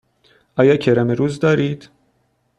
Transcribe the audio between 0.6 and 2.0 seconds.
کرم روز دارید؟